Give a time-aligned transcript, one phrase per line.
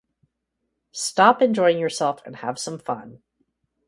[0.93, 3.21] "Stop enjoying yourself and have some fun".